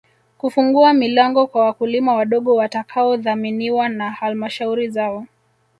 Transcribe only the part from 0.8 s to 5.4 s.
milango kwa wakulima wadogo watakaodhaminiwa na Halmashauri zao